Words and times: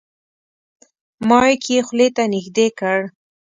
مایک 1.29 1.61
یې 1.73 1.79
خولې 1.87 2.07
ته 2.15 2.23
نږدې 2.33 2.67
کړ. 2.79 2.99